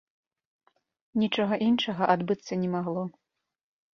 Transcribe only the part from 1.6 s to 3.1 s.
іншага адбыцца не магло.